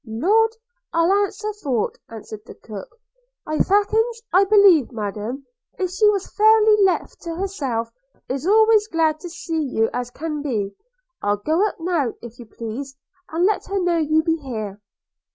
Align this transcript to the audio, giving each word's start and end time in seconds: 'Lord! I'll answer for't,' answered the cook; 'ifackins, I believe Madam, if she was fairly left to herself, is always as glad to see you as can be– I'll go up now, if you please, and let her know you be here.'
'Lord! 0.03 0.55
I'll 0.91 1.13
answer 1.13 1.53
for't,' 1.61 1.99
answered 2.09 2.39
the 2.47 2.55
cook; 2.55 2.95
'ifackins, 3.47 4.23
I 4.33 4.45
believe 4.45 4.91
Madam, 4.91 5.45
if 5.77 5.91
she 5.91 6.09
was 6.09 6.25
fairly 6.33 6.81
left 6.83 7.21
to 7.21 7.35
herself, 7.35 7.91
is 8.27 8.47
always 8.47 8.87
as 8.87 8.91
glad 8.91 9.19
to 9.19 9.29
see 9.29 9.61
you 9.61 9.91
as 9.93 10.09
can 10.09 10.41
be– 10.41 10.73
I'll 11.21 11.37
go 11.37 11.67
up 11.67 11.79
now, 11.79 12.13
if 12.19 12.39
you 12.39 12.47
please, 12.47 12.97
and 13.29 13.45
let 13.45 13.65
her 13.67 13.79
know 13.79 13.97
you 13.99 14.23
be 14.23 14.37
here.' 14.37 14.81